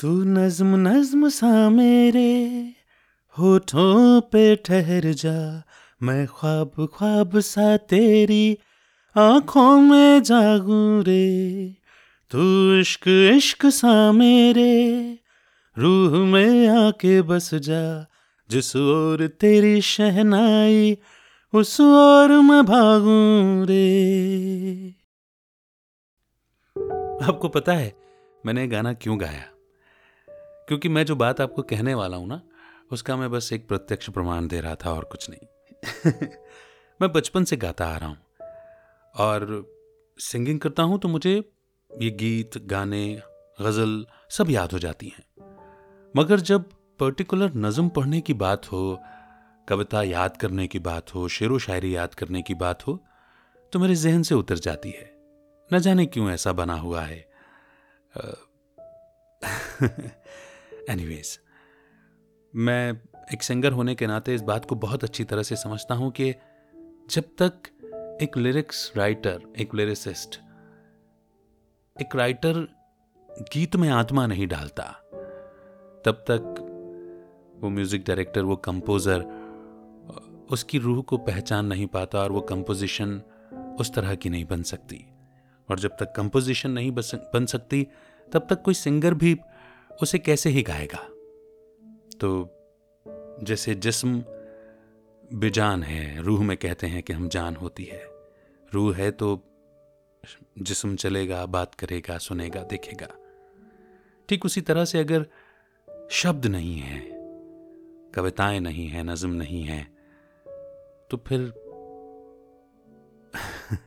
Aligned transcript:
तू 0.00 0.24
नज्म 0.24 0.88
नज्म 0.88 1.28
सा 1.28 1.70
मेरे 1.70 2.72
होठों 3.38 4.20
पे 4.20 4.56
ठहर 4.56 5.12
जा। 5.12 5.62
मैं 6.02 6.26
ख्वाब 6.26 6.88
ख्वाब 6.94 7.40
सा 7.40 7.76
तेरी 7.76 8.58
आँखों 9.16 9.80
में 9.80 10.22
जागू 10.22 11.02
रे। 11.02 11.74
तू 12.30 12.74
इश्क 12.74 13.08
इश्क 13.08 13.66
सा 13.66 14.12
मेरे 14.12 15.18
रूह 15.78 16.10
में 16.10 16.68
आके 16.68 17.22
बस 17.22 17.54
जा। 17.54 18.06
जिस 18.50 18.76
ओर 18.76 19.26
तेरी 19.26 19.80
शहनाई, 19.80 20.98
उस 21.54 21.80
ओर 21.80 22.28
मैं 22.28 22.64
भागू 22.64 23.64
रे। 23.64 24.88
आपको 27.26 27.48
पता 27.48 27.72
है, 27.72 27.94
मैंने 28.46 28.68
गाना 28.68 28.92
क्यों 28.92 29.20
गाया? 29.20 29.59
क्योंकि 30.70 30.88
मैं 30.88 31.04
जो 31.04 31.16
बात 31.16 31.40
आपको 31.40 31.62
कहने 31.62 31.94
वाला 31.94 32.16
हूँ 32.16 32.28
ना, 32.28 32.40
उसका 32.92 33.16
मैं 33.16 33.30
बस 33.30 33.52
एक 33.52 33.68
प्रत्यक्ष 33.68 34.10
प्रमाण 34.10 34.48
दे 34.48 34.60
रहा 34.60 34.74
था 34.74 34.92
और 34.92 35.04
कुछ 35.04 35.30
नहीं। 35.30 35.46
मैं 37.02 37.12
बचपन 37.12 37.44
से 37.44 37.56
गाता 37.56 37.86
आ 37.86 37.96
रहा 37.96 38.08
हूँ 38.08 38.18
और 39.14 39.70
सिंगिंग 40.18 40.60
करता 40.60 40.82
हूँ 40.82 40.98
तो 40.98 41.08
मुझे 41.08 41.50
ये 41.98 42.10
गीत, 42.10 42.58
गाने, 42.58 43.22
गज़ल 43.60 44.06
सब 44.30 44.50
याद 44.50 44.72
हो 44.72 44.78
जाती 44.78 45.08
हैं। 45.08 45.24
मगर 46.16 46.40
जब 46.40 46.70
पर्टिकुलर 46.98 47.52
नज़म 47.56 47.88
पढ़ने 47.88 48.20
की 48.20 48.34
बात 48.34 48.72
हो, 48.72 49.02
कविता 49.68 50.02
याद 50.02 50.36
करने 50.36 50.66
की 50.66 50.78
बात 50.78 51.14
हो, 51.14 51.28
शेर 51.28 51.50
व 51.50 51.58
शायरी 51.58 51.96
याद 51.96 52.14
करने 52.14 52.42
की 52.42 52.54
बात 52.54 52.86
हो 52.86 53.04
तो 53.72 53.78
मेरे 53.78 53.94
जहन 53.94 54.22
से 54.22 54.34
उतर 54.34 54.58
जाती 54.58 54.90
है। 54.90 55.12
न 55.72 55.78
जाने 55.78 56.06
क्यों 56.06 56.30
ऐसा 56.30 56.52
बना 56.52 56.74
हुआ 56.74 57.02
है। 57.02 57.30
एनीवेज 60.88 61.38
मैं 62.54 63.00
एक 63.32 63.42
सिंगर 63.42 63.72
होने 63.72 63.94
के 63.94 64.06
नाते 64.06 64.34
इस 64.34 64.42
बात 64.42 64.64
को 64.64 64.74
बहुत 64.74 65.04
अच्छी 65.04 65.24
तरह 65.24 65.42
से 65.42 65.56
समझता 65.56 65.94
हूँ 65.94 66.10
कि 66.10 66.34
जब 67.10 67.24
तक 67.42 67.68
एक 68.22 68.36
लिरिक्स 68.36 68.92
राइटर 68.96 69.42
एक 69.58 69.74
लिरिसिस्ट 69.74 70.40
एक 72.00 72.16
राइटर 72.16 72.66
गीत 73.52 73.76
में 73.76 73.88
आत्मा 73.88 74.26
नहीं 74.26 74.46
डालता, 74.46 74.82
तब 76.04 76.24
तक 76.30 76.66
वो 77.60 77.70
म्यूज़िक 77.70 78.04
डायरेक्टर 78.06 78.42
वो 78.42 78.56
कंपोजर 78.56 79.22
उसकी 80.50 80.78
रूह 80.78 81.02
को 81.02 81.16
पहचान 81.18 81.66
नहीं 81.66 81.86
पाता 81.86 82.18
और 82.18 82.32
वो 82.32 82.40
कंपोजिशन 82.40 83.20
उस 83.80 83.92
तरह 83.94 84.14
की 84.14 84.30
नहीं 84.30 84.44
बन 84.44 84.62
सकती। 84.62 85.04
और 85.68 85.78
जब 85.78 85.96
तक 86.00 86.12
कंपोजिशन 86.16 86.70
नहीं 86.70 86.90
बन 86.90 87.46
सकती, 87.46 87.86
तब 88.32 88.46
तक 88.50 88.62
कोई 88.62 88.74
सिंगर 88.74 89.14
भी 89.14 89.34
उसे 90.02 90.18
कैसे 90.18 90.50
ही 90.50 90.62
गाएगा? 90.62 91.08
तो 92.20 92.50
जैसे 93.42 93.74
जिस्म 93.74 94.24
बेजान 95.34 95.82
है, 95.82 96.22
रूह 96.22 96.44
में 96.44 96.56
कहते 96.56 96.86
हैं 96.86 97.02
कि 97.02 97.12
हम 97.12 97.28
जान 97.28 97.56
होती 97.56 97.84
है। 97.84 98.06
रूह 98.74 98.96
है 98.96 99.10
तो 99.10 99.40
जिस्म 100.58 100.96
चलेगा, 100.96 101.46
बात 101.46 101.74
करेगा, 101.74 102.18
सुनेगा, 102.18 102.62
देखेगा। 102.62 103.08
ठीक 104.28 104.44
उसी 104.44 104.60
तरह 104.60 104.84
से 104.84 104.98
अगर 104.98 105.26
शब्द 106.10 106.46
नहीं 106.46 106.78
है, 106.78 107.00
कविताएँ 108.10 108.60
नहीं 108.60 108.88
है, 108.88 109.02
नज्म 109.02 109.30
नहीं 109.30 109.64
है 109.64 109.84
तो 111.10 111.16
फिर 111.16 111.54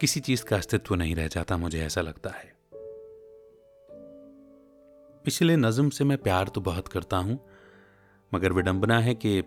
किसी 0.00 0.20
चीज़ 0.20 0.44
का 0.44 0.56
अस्तित्व 0.56 0.94
नहीं 0.94 1.16
रह 1.16 1.28
जाता 1.28 1.56
मुझे 1.56 1.84
ऐसा 1.84 2.00
लगता 2.00 2.30
है। 2.30 2.61
इसलिए 5.26 5.56
नज़म 5.56 5.90
से 5.90 6.04
मैं 6.04 6.18
प्यार 6.18 6.48
तो 6.48 6.60
बहुत 6.60 6.88
करता 6.88 7.16
हूँ, 7.16 7.38
मगर 8.34 8.52
विडंबना 8.52 8.98
है 8.98 9.14
कि 9.14 9.42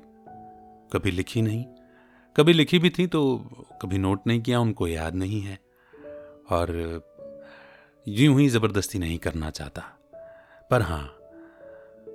कभी 0.94 1.12
लिखी 1.12 1.42
नहीं। 1.42 1.66
कभी 2.36 2.54
लिखी 2.54 2.80
भी 2.80 2.90
थी 2.90 3.08
तो 3.08 3.38
कभी 3.82 3.98
नोट 3.98 4.28
नहीं 4.28 4.42
किया, 4.42 4.60
उनको 4.60 4.88
याद 4.88 5.16
नहीं 5.16 5.42
है। 5.42 5.60
और 6.50 7.02
यूँ 8.08 8.40
ही 8.40 8.50
ज़बरदस्ती 8.50 9.00
नहीं 9.00 9.18
करना 9.18 9.50
चाहता। 9.50 9.82
पर 10.72 10.82
हाँ, 10.82 11.18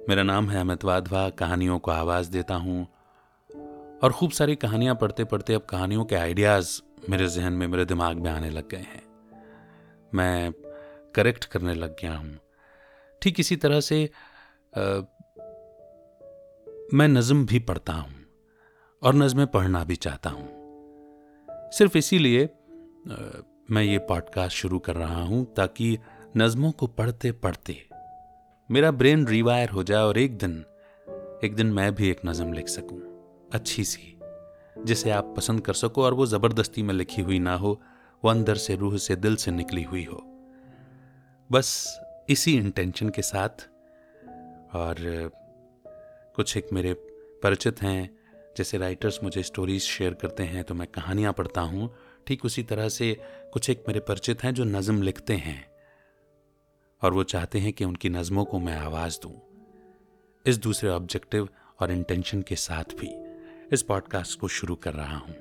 मेरा 0.08 0.22
नाम 0.22 0.50
है 0.50 0.60
अमित 0.60 0.84
वाधवा, 0.84 1.28
कहानियों 1.30 1.78
को 1.78 1.90
आवाज़ 1.90 2.30
देता 2.30 2.54
हूँ। 2.54 2.86
और 4.02 4.12
खूब 4.12 4.30
सारी 4.30 4.56
कहानियाँ 4.56 4.94
पढ़ते 4.94 5.24
पढ़ते 5.24 5.54
अब 5.54 5.62
कहानियों 5.62 6.04
के 6.04 6.14
आइडियाज़ 6.14 6.80
मेरे 7.10 7.28
जहन 7.28 7.52
में, 7.52 7.66
मेरे 7.66 7.84
दिमाग 7.84 8.16
में 8.16 8.30
आने 8.30 8.50
लग 8.50 8.68
गए 8.68 8.78
हैं। 8.78 9.02
मैं 10.14 10.52
करेक्ट 11.14 11.44
करने 11.44 11.74
लग 11.74 11.96
गया 12.02 12.16
हूँ। 12.16 12.38
ठीक 13.22 13.40
इसी 13.40 13.56
तरह 13.56 13.80
से 13.80 14.10
आ, 14.76 14.80
मैं 16.94 17.08
नज़म 17.08 17.46
भी 17.46 17.58
पढ़ता 17.58 17.92
हूँ 17.92 18.14
और 19.02 19.14
नज़में 19.14 19.46
पढ़ना 19.46 19.84
भी 19.84 19.96
चाहता 19.96 20.30
हूँ। 20.30 20.48
सिर्फ़ 21.72 21.98
इसीलिए 21.98 22.48
मैं 23.70 23.82
ये 23.82 23.98
पॉडकास्ट 23.98 24.56
शुरू 24.56 24.78
कर 24.78 24.94
रहा 24.94 25.22
हूँ 25.22 25.54
ताकि 25.54 25.98
नज़मों 26.36 26.72
को 26.72 26.86
पढ़ते 26.86 27.32
पढ़ते 27.32 27.88
मेरा 28.70 28.90
ब्रेन 28.90 29.26
रिवायर 29.26 29.70
हो 29.70 29.82
जाए 29.82 30.02
और 30.02 30.18
एक 30.18 30.38
दिन 30.38 30.64
एक 31.44 31.54
दिन 31.54 31.66
मैं 31.66 31.94
भी 31.94 32.08
एक 32.10 32.20
नज़म 32.26 32.52
लिख 32.52 32.68
सकूँ 32.68 33.00
अच्छी 33.52 33.84
सी 33.84 34.18
जिसे 34.84 35.10
आप 35.10 35.34
पसंद 35.36 35.60
कर 35.60 35.72
सको 35.72 36.04
और 36.04 36.14
वो 36.14 36.26
ज़बरदस्ती 36.26 36.82
में 36.82 36.94
लिखी 36.94 37.22
हुई 37.22 37.38
ना 37.38 37.54
हो 37.54 37.80
वो 38.24 38.30
अंदर 38.30 38.54
से 38.54 38.76
रूह 38.76 38.96
से 38.96 39.16
दिल 39.16 39.36
से 39.36 39.50
निकली 39.50 39.82
हुई 39.82 40.04
हो। 40.04 40.22
बस 41.52 42.00
इसी 42.30 42.56
इंटेंशन 42.56 43.08
के 43.08 43.22
साथ। 43.22 43.48
और 44.76 44.96
कुछ 46.36 46.56
एक 46.56 46.68
मेरे 46.72 46.92
परिचित 47.42 47.82
हैं, 47.82 48.10
जैसे 48.56 48.78
राइटर्स 48.78 49.18
मुझे 49.22 49.42
स्टोरीज 49.42 49.82
शेयर 49.82 50.14
करते 50.14 50.42
हैं 50.42 50.64
तो 50.64 50.74
मैं 50.74 50.86
कहानियाँ 50.88 51.32
पढ़ता 51.32 51.60
हूँ। 51.60 51.94
ठीक 52.26 52.44
उसी 52.44 52.62
तरह 52.62 52.88
से 52.88 53.12
कुछ 53.52 53.70
एक 53.70 53.84
मेरे 53.88 54.00
परिचित 54.00 54.44
हैं 54.44 54.54
जो 54.54 54.64
नज़म 54.64 55.02
लिखते 55.02 55.34
हैं। 55.34 55.70
और 57.02 57.14
वो 57.14 57.22
चाहते 57.22 57.58
हैं 57.58 57.72
कि 57.72 57.84
उनकी 57.84 58.08
नज़मों 58.08 58.44
को 58.44 58.58
मैं 58.58 58.76
आवाज़ 58.76 59.18
दूँ। 59.22 59.34
इस 60.46 60.58
दूसरे 60.58 60.90
ऑब्जेक्टिव 60.90 61.48
और 61.80 61.92
इंटेंशन 61.92 62.42
के 62.42 62.56
साथ 62.56 62.84
भी 62.84 63.14
इस 63.72 63.82
पॉडकास्ट 63.82 64.40
को 64.40 64.48
शुरू 64.48 64.74
कर 64.74 64.94
रहा 64.94 65.16
हूँ। 65.16 65.34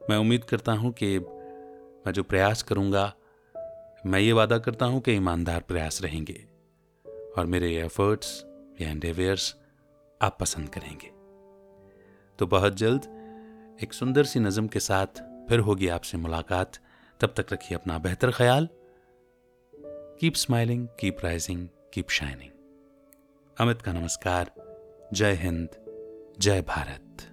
मैं 0.00 0.16
उम्मीद 0.16 0.44
करता 0.44 0.72
हूँ 0.72 0.92
कि 0.92 1.18
मैं 1.18 2.12
जो 2.12 2.22
प्रयास 2.22 2.62
करूँगा 2.62 3.12
मैं 4.06 4.20
ये 4.20 4.32
वादा 4.32 4.58
करता 4.58 4.86
हूँ 4.86 5.00
कि 5.00 5.12
ईमानदार 5.12 5.60
प्रयास 5.60 6.02
रहेंगे 6.02 6.44
और 7.38 7.46
मेरे 7.46 7.76
एफर्ट्स 7.76 8.44
या 8.80 8.90
एंडेवियर्स 8.90 9.56
आप 10.22 10.38
पसंद 10.40 10.68
करेंगे। 10.68 11.10
तो 12.38 12.46
बहुत 12.46 12.74
जल्द 12.74 13.04
एक 13.82 13.92
सुंदर 13.92 14.24
सी 14.24 14.40
नज़म 14.40 14.66
के 14.66 14.80
साथ 14.80 15.06
फिर 15.48 15.58
होगी 15.58 15.88
आपसे 15.88 16.18
मुलाकात। 16.18 16.72
तब 17.20 17.34
तक 17.36 17.46
रखिए 17.52 17.78
अपना 17.78 17.98
बेहतर 17.98 18.30
ख्याल। 18.30 18.68
Keep 20.20 20.34
smiling 20.34 20.88
keep 21.00 21.16
rising 21.24 21.68
keep 21.94 22.10
shining 22.10 22.50
Amit 23.60 23.82
का 23.82 23.92
नमस्कार। 23.92 24.52
जय 25.12 25.32
हिंद, 25.32 25.68
जय 26.38 26.62
भारत। 26.62 27.29